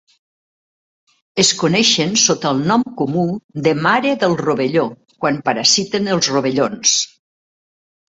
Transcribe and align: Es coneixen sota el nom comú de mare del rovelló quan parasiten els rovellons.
Es 1.43 1.51
coneixen 1.59 2.15
sota 2.21 2.55
el 2.57 2.65
nom 2.73 2.87
comú 3.03 3.27
de 3.69 3.77
mare 3.85 4.17
del 4.27 4.37
rovelló 4.43 4.89
quan 5.23 5.41
parasiten 5.53 6.15
els 6.19 6.35
rovellons. 6.37 7.01